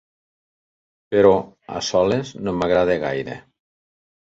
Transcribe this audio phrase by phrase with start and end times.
[1.13, 1.35] Però
[1.75, 3.41] a soles no m'agrada gaire.